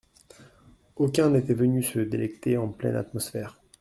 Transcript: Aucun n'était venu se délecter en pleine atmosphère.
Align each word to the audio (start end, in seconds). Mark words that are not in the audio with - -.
Aucun 0.95 1.29
n'était 1.29 1.53
venu 1.53 1.83
se 1.83 1.99
délecter 1.99 2.57
en 2.57 2.69
pleine 2.69 2.95
atmosphère. 2.95 3.61